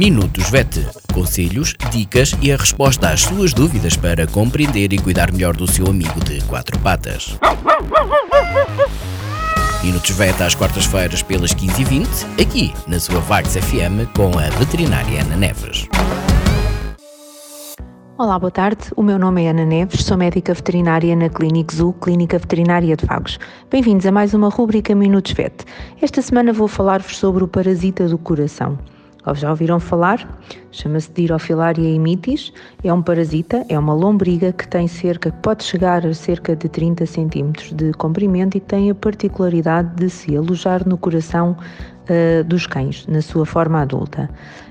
Minutos 0.00 0.48
VET. 0.48 0.88
Conselhos, 1.12 1.74
dicas 1.90 2.34
e 2.40 2.50
a 2.50 2.56
resposta 2.56 3.10
às 3.10 3.20
suas 3.20 3.52
dúvidas 3.52 3.98
para 3.98 4.26
compreender 4.26 4.94
e 4.94 4.98
cuidar 4.98 5.30
melhor 5.30 5.54
do 5.54 5.70
seu 5.70 5.86
amigo 5.88 6.18
de 6.24 6.42
quatro 6.44 6.78
patas. 6.78 7.38
Minutos 9.84 10.10
VET 10.12 10.42
às 10.42 10.54
quartas-feiras 10.54 11.22
pelas 11.22 11.52
15h20, 11.52 12.40
aqui 12.40 12.72
na 12.86 12.98
sua 12.98 13.20
Vagos 13.20 13.54
FM 13.54 14.08
com 14.16 14.38
a 14.38 14.48
veterinária 14.58 15.20
Ana 15.20 15.36
Neves. 15.36 15.86
Olá, 18.16 18.38
boa 18.38 18.50
tarde. 18.50 18.84
O 18.96 19.02
meu 19.02 19.18
nome 19.18 19.44
é 19.44 19.50
Ana 19.50 19.66
Neves, 19.66 20.02
sou 20.02 20.16
médica 20.16 20.54
veterinária 20.54 21.14
na 21.14 21.28
Clínica 21.28 21.76
Zoo, 21.76 21.92
Clínica 21.92 22.38
Veterinária 22.38 22.96
de 22.96 23.04
Vagos. 23.04 23.38
Bem-vindos 23.70 24.06
a 24.06 24.10
mais 24.10 24.32
uma 24.32 24.48
rúbrica 24.48 24.94
Minutos 24.94 25.32
VET. 25.32 25.62
Esta 26.00 26.22
semana 26.22 26.54
vou 26.54 26.68
falar-vos 26.68 27.18
sobre 27.18 27.44
o 27.44 27.48
parasita 27.48 28.08
do 28.08 28.16
coração. 28.16 28.78
Já 29.34 29.50
ouviram 29.50 29.78
falar? 29.78 30.38
Chama-se 30.72 31.12
Dirofilaria 31.12 31.90
imitis, 31.90 32.52
é 32.82 32.92
um 32.92 33.02
parasita, 33.02 33.64
é 33.68 33.78
uma 33.78 33.92
lombriga 33.92 34.52
que 34.52 34.66
tem 34.66 34.88
cerca, 34.88 35.30
pode 35.30 35.62
chegar 35.62 36.06
a 36.06 36.14
cerca 36.14 36.56
de 36.56 36.68
30 36.68 37.04
centímetros 37.04 37.72
de 37.72 37.92
comprimento 37.92 38.56
e 38.56 38.60
tem 38.60 38.90
a 38.90 38.94
particularidade 38.94 39.94
de 39.96 40.08
se 40.08 40.34
alojar 40.34 40.88
no 40.88 40.96
coração 40.96 41.54
uh, 41.54 42.44
dos 42.44 42.66
cães, 42.66 43.06
na 43.06 43.20
sua 43.20 43.44
forma 43.44 43.82
adulta. 43.82 44.30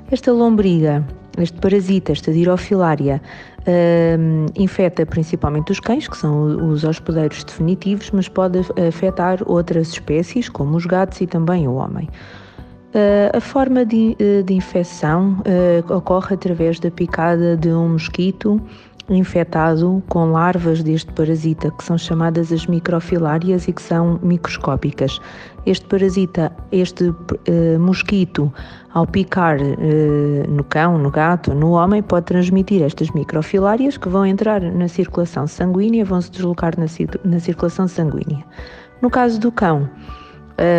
Esta 0.09 0.31
lombriga, 0.31 1.05
este 1.38 1.59
parasita, 1.59 2.12
esta 2.12 2.34
Dirofilaria, 2.34 3.21
uh, 3.59 4.52
infecta 4.55 5.05
principalmente 5.05 5.71
os 5.71 5.79
cães, 5.79 6.07
que 6.07 6.18
são 6.18 6.71
os 6.71 6.84
hospedeiros 6.84 7.43
definitivos, 7.43 8.09
mas 8.09 8.27
pode 8.27 8.59
afetar 8.88 9.40
outras 9.45 9.90
espécies, 9.90 10.49
como 10.49 10.76
os 10.76 10.88
gatos 10.88 11.21
e 11.21 11.27
também 11.27 11.68
o 11.68 11.76
homem. 11.76 12.09
Uh, 12.89 13.38
a 13.38 13.39
forma 13.39 13.85
de, 13.85 14.17
uh, 14.20 14.41
de 14.43 14.52
infecção 14.55 15.43
uh, 15.45 15.93
ocorre 15.93 16.34
através 16.34 16.79
da 16.79 16.89
picada 16.89 17.55
de 17.55 17.70
um 17.70 17.90
mosquito 17.90 18.59
infectado 19.07 20.01
com 20.09 20.32
larvas 20.32 20.82
deste 20.82 21.12
parasita, 21.13 21.70
que 21.70 21.84
são 21.84 21.99
chamadas 21.99 22.51
as 22.51 22.65
microfilárias 22.65 23.67
e 23.67 23.73
que 23.73 23.82
são 23.82 24.20
microscópicas. 24.23 25.20
Este 25.67 25.85
parasita, 25.85 26.51
este 26.71 27.12
mosquito, 27.79 28.54
ao 28.93 29.07
picar 29.07 29.57
no 30.48 30.63
cão, 30.63 30.99
no 30.99 31.10
gato, 31.10 31.55
no 31.55 31.71
homem, 31.71 32.04
pode 32.04 32.27
transmitir 32.27 32.84
estas 32.84 33.10
microfilárias 33.10 33.98
que 33.98 34.07
vão 34.07 34.27
entrar 34.27 34.62
na 34.62 34.87
circulação 34.87 35.48
sanguínea, 35.48 36.05
vão 36.05 36.21
se 36.21 36.29
deslocar 36.29 36.76
na, 36.77 36.85
na 37.26 37.40
circulação 37.40 37.87
sanguínea. 37.87 38.45
No 39.01 39.10
caso 39.10 39.40
do 39.40 39.51
cão, 39.51 39.90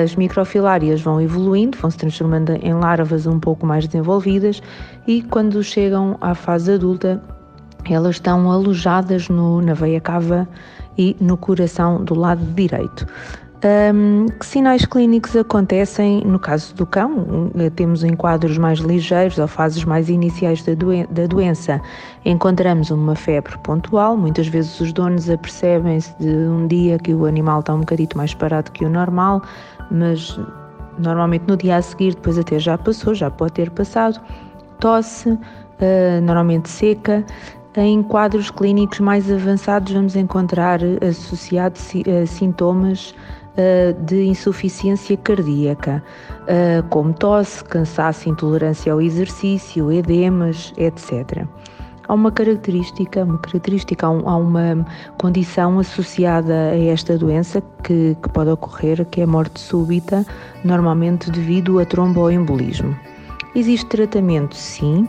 as 0.02 0.14
microfilárias 0.14 1.00
vão 1.00 1.20
evoluindo, 1.20 1.78
vão 1.78 1.90
se 1.90 1.96
transformando 1.96 2.50
em 2.50 2.74
larvas 2.74 3.26
um 3.26 3.40
pouco 3.40 3.66
mais 3.66 3.86
desenvolvidas 3.86 4.62
e 5.06 5.22
quando 5.22 5.62
chegam 5.62 6.18
à 6.20 6.34
fase 6.34 6.72
adulta, 6.72 7.20
elas 7.88 8.16
estão 8.16 8.50
alojadas 8.52 9.28
no, 9.28 9.62
na 9.62 9.72
veia 9.72 10.00
cava 10.00 10.46
e 10.98 11.16
no 11.18 11.36
coração 11.36 12.04
do 12.04 12.14
lado 12.14 12.44
direito. 12.54 13.06
Um, 13.62 14.24
que 14.38 14.46
sinais 14.46 14.86
clínicos 14.86 15.36
acontecem 15.36 16.22
no 16.24 16.38
caso 16.38 16.74
do 16.74 16.86
cão? 16.86 17.50
Temos 17.76 18.02
em 18.02 18.16
quadros 18.16 18.56
mais 18.56 18.78
ligeiros 18.78 19.36
ou 19.38 19.46
fases 19.46 19.84
mais 19.84 20.08
iniciais 20.08 20.62
da, 20.62 20.72
doen 20.72 21.04
da 21.10 21.26
doença. 21.26 21.78
Encontramos 22.24 22.90
uma 22.90 23.14
febre 23.14 23.58
pontual, 23.58 24.16
muitas 24.16 24.46
vezes 24.46 24.80
os 24.80 24.94
donos 24.94 25.28
apercebem-se 25.28 26.14
de 26.18 26.30
um 26.30 26.66
dia 26.66 26.98
que 26.98 27.12
o 27.12 27.26
animal 27.26 27.60
está 27.60 27.74
um 27.74 27.80
bocadito 27.80 28.16
mais 28.16 28.32
parado 28.32 28.70
que 28.70 28.82
o 28.82 28.88
normal, 28.88 29.42
mas 29.90 30.40
normalmente 30.98 31.44
no 31.46 31.54
dia 31.54 31.76
a 31.76 31.82
seguir, 31.82 32.14
depois 32.14 32.38
até 32.38 32.58
já 32.58 32.78
passou, 32.78 33.14
já 33.14 33.30
pode 33.30 33.52
ter 33.52 33.70
passado. 33.70 34.18
Tosse, 34.78 35.28
uh, 35.28 35.38
normalmente 36.22 36.70
seca, 36.70 37.22
em 37.76 38.02
quadros 38.02 38.50
clínicos 38.50 39.00
mais 39.00 39.30
avançados, 39.30 39.92
vamos 39.92 40.16
encontrar 40.16 40.80
associados 41.06 41.92
uh, 41.92 42.26
sintomas 42.26 43.14
eh, 43.14 43.39
de 44.04 44.24
insuficiência 44.24 45.16
cardíaca, 45.16 46.02
eh, 46.46 46.82
como 46.88 47.12
tosse, 47.12 47.62
cansaço, 47.64 48.28
intolerância 48.28 48.92
ao 48.92 49.00
exercício, 49.00 49.90
edemas, 49.92 50.72
etc. 50.76 51.46
Há 52.08 52.14
uma 52.14 52.32
característica, 52.32 53.22
uma 53.22 53.38
característica, 53.38 54.06
há 54.06 54.36
uma 54.36 54.84
condição 55.16 55.78
associada 55.78 56.70
a 56.72 56.78
esta 56.78 57.16
doença 57.16 57.62
que, 57.84 58.16
que 58.20 58.28
pode 58.30 58.50
ocorrer, 58.50 59.06
que 59.06 59.20
é 59.20 59.24
a 59.24 59.26
morte 59.28 59.60
súbita, 59.60 60.26
normalmente 60.64 61.30
devido 61.30 61.78
a 61.78 61.84
tromboembolismo. 61.84 62.96
Existe 63.52 63.86
tratamento, 63.86 64.54
sim, 64.54 65.02
uh, 65.02 65.08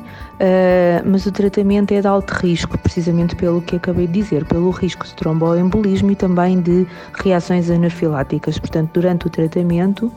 mas 1.06 1.28
o 1.28 1.32
tratamento 1.32 1.94
é 1.94 2.02
de 2.02 2.08
alto 2.08 2.32
risco, 2.32 2.76
precisamente 2.76 3.36
pelo 3.36 3.62
que 3.62 3.76
acabei 3.76 4.08
de 4.08 4.14
dizer, 4.14 4.46
pelo 4.46 4.72
risco 4.72 5.06
de 5.06 5.14
tromboembolismo 5.14 6.10
e 6.10 6.16
também 6.16 6.60
de 6.60 6.88
reações 7.14 7.70
anafiláticas. 7.70 8.58
Portanto, 8.58 8.90
durante 8.94 9.28
o 9.28 9.30
tratamento 9.30 10.12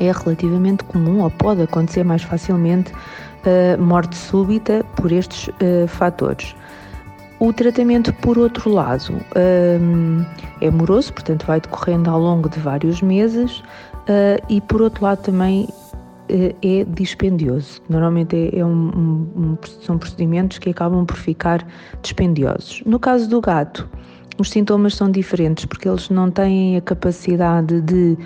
é 0.00 0.10
relativamente 0.10 0.82
comum, 0.82 1.20
ou 1.20 1.30
pode 1.30 1.62
acontecer 1.62 2.02
mais 2.02 2.24
facilmente, 2.24 2.92
uh, 2.92 3.80
morte 3.80 4.16
súbita 4.16 4.84
por 4.96 5.12
estes 5.12 5.46
uh, 5.48 5.86
fatores. 5.86 6.56
O 7.38 7.52
tratamento, 7.52 8.12
por 8.14 8.38
outro 8.38 8.70
lado, 8.70 9.20
é 10.60 10.70
moroso, 10.70 11.12
portanto, 11.12 11.44
vai 11.44 11.60
decorrendo 11.60 12.08
ao 12.08 12.18
longo 12.18 12.48
de 12.48 12.58
vários 12.58 13.02
meses, 13.02 13.62
e 14.48 14.60
por 14.62 14.80
outro 14.80 15.04
lado 15.04 15.20
também 15.20 15.68
eh, 15.68 15.83
é 16.28 16.84
dispendioso. 16.84 17.80
Normalmente 17.88 18.36
é, 18.36 18.58
é 18.58 18.64
um, 18.64 19.26
um, 19.36 19.58
são 19.82 19.98
procedimentos 19.98 20.58
que 20.58 20.70
acabam 20.70 21.04
por 21.04 21.16
ficar 21.16 21.66
dispendiosos. 22.02 22.82
No 22.86 22.98
caso 22.98 23.28
do 23.28 23.40
gato, 23.40 23.88
os 24.38 24.50
sintomas 24.50 24.94
são 24.94 25.10
diferentes 25.10 25.64
porque 25.64 25.88
eles 25.88 26.08
não 26.10 26.30
têm 26.30 26.76
a 26.76 26.80
capacidade 26.80 27.80
de 27.82 28.16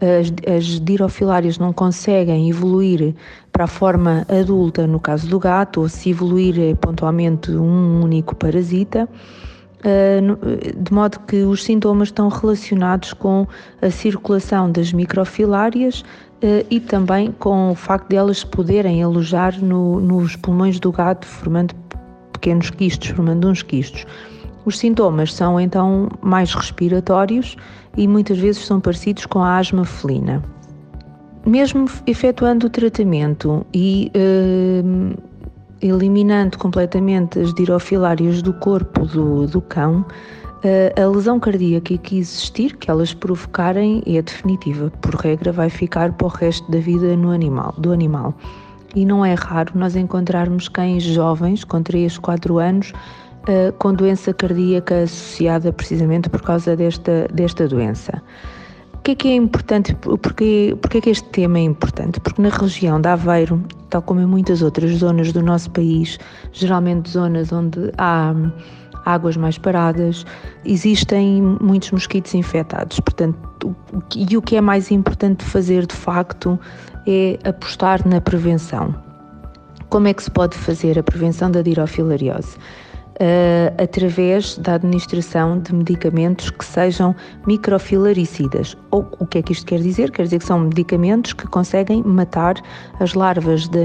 as, 0.00 0.32
as 0.56 0.80
dirofilárias 0.80 1.58
não 1.58 1.72
conseguem 1.72 2.48
evoluir 2.48 3.14
para 3.52 3.64
a 3.64 3.66
forma 3.66 4.24
adulta 4.28 4.86
no 4.86 5.00
caso 5.00 5.28
do 5.28 5.38
gato, 5.38 5.80
ou 5.80 5.88
se 5.88 6.10
evoluir 6.10 6.58
é 6.60 6.74
pontualmente 6.74 7.50
um 7.50 8.02
único 8.02 8.34
parasita. 8.34 9.08
Eh, 9.84 10.20
de 10.76 10.92
modo 10.92 11.20
que 11.20 11.44
os 11.44 11.62
sintomas 11.62 12.08
estão 12.08 12.28
relacionados 12.28 13.12
com 13.12 13.46
a 13.80 13.90
circulação 13.90 14.72
das 14.72 14.92
microfilárias 14.92 16.04
eh, 16.42 16.66
e 16.68 16.80
também 16.80 17.30
com 17.38 17.70
o 17.70 17.74
facto 17.76 18.08
de 18.08 18.16
elas 18.16 18.42
poderem 18.42 19.02
alojar 19.02 19.56
no, 19.62 20.00
nos 20.00 20.34
pulmões 20.34 20.80
do 20.80 20.90
gato, 20.90 21.26
formando 21.26 21.74
pequenos 22.32 22.70
quistos, 22.70 23.10
formando 23.10 23.48
uns 23.48 23.62
quistos. 23.62 24.04
Os 24.64 24.78
sintomas 24.78 25.32
são 25.32 25.60
então 25.60 26.08
mais 26.20 26.52
respiratórios 26.52 27.56
e 27.96 28.08
muitas 28.08 28.38
vezes 28.38 28.66
são 28.66 28.80
parecidos 28.80 29.26
com 29.26 29.40
a 29.40 29.58
asma 29.58 29.84
felina. 29.84 30.42
Mesmo 31.46 31.86
efetuando 32.04 32.66
o 32.66 32.70
tratamento 32.70 33.64
e 33.72 34.10
eh, 34.12 34.82
eliminando 35.80 36.58
completamente 36.58 37.38
as 37.38 37.54
dirofilárias 37.54 38.42
do 38.42 38.52
corpo 38.52 39.06
do, 39.06 39.46
do 39.46 39.60
cão, 39.60 40.04
a 40.96 41.06
lesão 41.06 41.38
cardíaca 41.38 41.96
que 41.96 42.18
existir, 42.18 42.76
que 42.76 42.90
elas 42.90 43.14
provocarem, 43.14 44.02
é 44.06 44.20
definitiva. 44.20 44.90
Por 45.00 45.14
regra, 45.14 45.52
vai 45.52 45.70
ficar 45.70 46.12
para 46.12 46.26
o 46.26 46.30
resto 46.30 46.68
da 46.70 46.80
vida 46.80 47.16
no 47.16 47.30
animal, 47.30 47.74
do 47.78 47.92
animal. 47.92 48.34
E 48.94 49.04
não 49.04 49.24
é 49.24 49.34
raro 49.34 49.72
nós 49.76 49.94
encontrarmos 49.94 50.68
cães 50.68 51.04
jovens, 51.04 51.62
com 51.62 51.80
3, 51.80 52.18
4 52.18 52.58
anos, 52.58 52.92
com 53.78 53.94
doença 53.94 54.34
cardíaca 54.34 55.02
associada 55.02 55.72
precisamente 55.72 56.28
por 56.28 56.42
causa 56.42 56.76
desta, 56.76 57.28
desta 57.32 57.68
doença. 57.68 58.22
O 59.08 59.16
que 59.16 59.28
é 59.28 59.36
importante? 59.36 59.94
Porquê, 59.94 60.76
porquê 60.82 61.00
que 61.00 61.08
este 61.08 61.26
tema 61.30 61.56
é 61.56 61.62
importante? 61.62 62.20
Porque 62.20 62.42
na 62.42 62.50
região 62.50 63.00
de 63.00 63.08
Aveiro, 63.08 63.64
tal 63.88 64.02
como 64.02 64.20
em 64.20 64.26
muitas 64.26 64.60
outras 64.60 64.90
zonas 64.96 65.32
do 65.32 65.42
nosso 65.42 65.70
país, 65.70 66.18
geralmente 66.52 67.08
zonas 67.08 67.50
onde 67.50 67.90
há 67.96 68.34
águas 69.06 69.34
mais 69.38 69.56
paradas, 69.56 70.26
existem 70.62 71.40
muitos 71.40 71.90
mosquitos 71.90 72.34
infectados. 72.34 73.00
Portanto, 73.00 73.74
e 74.14 74.36
o 74.36 74.42
que 74.42 74.56
é 74.56 74.60
mais 74.60 74.90
importante 74.90 75.42
fazer 75.42 75.86
de 75.86 75.94
facto 75.94 76.60
é 77.06 77.38
apostar 77.48 78.06
na 78.06 78.20
prevenção. 78.20 78.94
Como 79.88 80.06
é 80.06 80.12
que 80.12 80.22
se 80.22 80.30
pode 80.30 80.54
fazer 80.54 80.98
a 80.98 81.02
prevenção 81.02 81.50
da 81.50 81.62
dirofilariose? 81.62 82.58
Uh, 83.18 83.82
através 83.82 84.56
da 84.58 84.74
administração 84.74 85.58
de 85.58 85.74
medicamentos 85.74 86.50
que 86.50 86.64
sejam 86.64 87.14
microfilaricidas. 87.46 88.76
Ou 88.90 89.06
o 89.18 89.26
que 89.26 89.38
é 89.38 89.42
que 89.42 89.52
isto 89.52 89.66
quer 89.66 89.80
dizer? 89.80 90.10
Quer 90.10 90.24
dizer 90.24 90.38
que 90.38 90.44
são 90.44 90.60
medicamentos 90.60 91.32
que 91.32 91.46
conseguem 91.46 92.02
matar 92.02 92.56
as 93.00 93.14
larvas 93.14 93.68
da, 93.68 93.84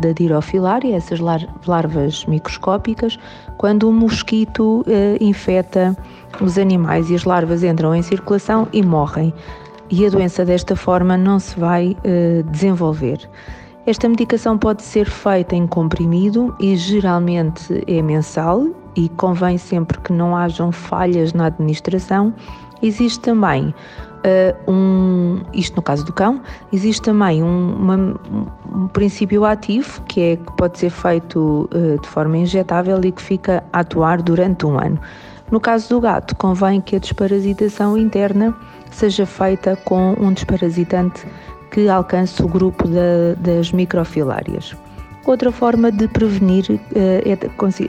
da, 0.00 0.12
dirofilária, 0.12 0.96
essas 0.96 1.20
lar, 1.20 1.40
larvas 1.66 2.24
microscópicas, 2.26 3.18
quando 3.58 3.88
o 3.88 3.92
mosquito 3.92 4.80
uh, 4.80 4.84
infecta 5.22 5.96
os 6.40 6.58
animais 6.58 7.10
e 7.10 7.14
as 7.14 7.24
larvas 7.24 7.62
entram 7.62 7.94
em 7.94 8.02
circulação 8.02 8.66
e 8.72 8.82
morrem. 8.82 9.32
E 9.90 10.06
a 10.06 10.08
doença 10.08 10.42
desta 10.42 10.74
forma 10.74 11.18
não 11.18 11.38
se 11.38 11.58
vai 11.60 11.90
uh, 11.90 12.42
desenvolver. 12.50 13.28
Esta 13.84 14.08
medicação 14.08 14.56
pode 14.56 14.82
ser 14.82 15.10
feita 15.10 15.56
em 15.56 15.66
comprimido 15.66 16.54
e 16.60 16.76
geralmente 16.76 17.82
é 17.88 18.00
mensal 18.00 18.68
e 18.94 19.08
convém 19.08 19.58
sempre 19.58 19.98
que 19.98 20.12
não 20.12 20.36
hajam 20.36 20.70
falhas 20.70 21.32
na 21.32 21.46
administração. 21.46 22.32
Existe 22.80 23.18
também 23.18 23.74
uh, 24.24 24.70
um, 24.70 25.40
isto 25.52 25.74
no 25.74 25.82
caso 25.82 26.04
do 26.04 26.12
cão, 26.12 26.40
existe 26.72 27.02
também 27.02 27.42
um, 27.42 27.74
uma, 27.74 27.96
um 28.72 28.86
princípio 28.86 29.44
ativo 29.44 30.00
que 30.02 30.20
é 30.20 30.36
que 30.36 30.52
pode 30.56 30.78
ser 30.78 30.90
feito 30.90 31.68
uh, 31.74 32.00
de 32.00 32.08
forma 32.08 32.38
injetável 32.38 33.00
e 33.02 33.10
que 33.10 33.22
fica 33.22 33.64
a 33.72 33.80
atuar 33.80 34.22
durante 34.22 34.64
um 34.64 34.78
ano. 34.78 35.00
No 35.50 35.60
caso 35.60 35.88
do 35.88 36.00
gato, 36.00 36.36
convém 36.36 36.80
que 36.80 36.96
a 36.96 36.98
desparasitação 37.00 37.98
interna 37.98 38.56
seja 38.92 39.26
feita 39.26 39.76
com 39.84 40.14
um 40.18 40.32
desparasitante 40.32 41.26
que 41.72 41.88
alcance 41.88 42.40
o 42.42 42.46
grupo 42.46 42.86
da, 42.86 43.34
das 43.38 43.72
microfilárias. 43.72 44.76
Outra 45.24 45.50
forma 45.50 45.90
de 45.90 46.06
prevenir 46.06 46.66
uh, 46.68 46.78
é, 46.94 47.38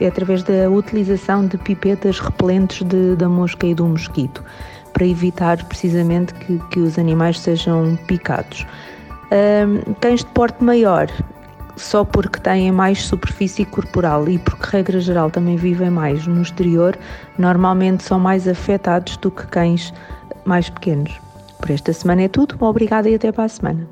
é, 0.00 0.06
através 0.08 0.42
da 0.42 0.70
utilização 0.70 1.46
de 1.46 1.58
pipetas 1.58 2.18
repelentes 2.18 2.82
de, 2.86 3.14
da 3.14 3.28
mosca 3.28 3.66
e 3.66 3.74
do 3.74 3.84
mosquito, 3.84 4.42
para 4.92 5.06
evitar 5.06 5.62
precisamente 5.64 6.32
que, 6.34 6.58
que 6.70 6.80
os 6.80 6.98
animais 6.98 7.38
sejam 7.38 7.98
picados. 8.06 8.64
Um, 9.30 9.94
cães 9.94 10.20
de 10.20 10.30
porte 10.30 10.62
maior, 10.62 11.08
só 11.76 12.04
porque 12.04 12.38
têm 12.38 12.70
mais 12.70 13.02
superfície 13.04 13.64
corporal 13.64 14.28
e 14.28 14.38
porque, 14.38 14.76
regra 14.76 15.00
geral, 15.00 15.30
também 15.30 15.56
vivem 15.56 15.90
mais 15.90 16.26
no 16.26 16.40
exterior, 16.40 16.96
normalmente 17.36 18.04
são 18.04 18.20
mais 18.20 18.46
afetados 18.46 19.16
do 19.16 19.30
que 19.30 19.46
cães 19.48 19.92
mais 20.44 20.70
pequenos. 20.70 21.20
Por 21.64 21.70
esta 21.70 21.94
semana 21.94 22.20
é 22.20 22.28
tudo. 22.28 22.62
Obrigada 22.62 23.08
e 23.08 23.14
até 23.14 23.32
para 23.32 23.44
a 23.44 23.48
semana. 23.48 23.88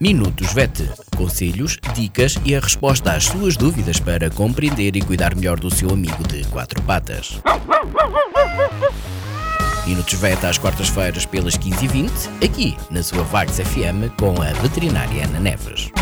Minutos 0.00 0.54
VET. 0.54 0.90
Conselhos, 1.14 1.78
dicas 1.94 2.38
e 2.46 2.56
a 2.56 2.60
resposta 2.60 3.12
às 3.12 3.24
suas 3.24 3.58
dúvidas 3.58 4.00
para 4.00 4.30
compreender 4.30 4.96
e 4.96 5.02
cuidar 5.02 5.36
melhor 5.36 5.60
do 5.60 5.70
seu 5.70 5.90
amigo 5.90 6.26
de 6.26 6.46
quatro 6.46 6.80
patas. 6.80 7.42
Minutos 9.86 10.14
VET 10.14 10.42
às 10.46 10.56
quartas-feiras 10.56 11.26
pelas 11.26 11.58
15h20, 11.58 12.42
aqui 12.42 12.74
na 12.90 13.02
sua 13.02 13.22
Vagos 13.22 13.60
FM 13.60 14.16
com 14.18 14.40
a 14.40 14.50
veterinária 14.62 15.26
Ana 15.26 15.40
Neves. 15.40 15.92